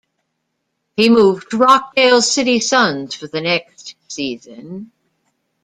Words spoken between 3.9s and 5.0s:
season.